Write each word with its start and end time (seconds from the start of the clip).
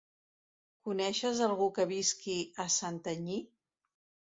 Coneixes 0.89 1.43
algú 1.49 1.69
que 1.77 1.87
visqui 1.93 2.39
a 2.65 2.67
Santanyí? 2.79 3.41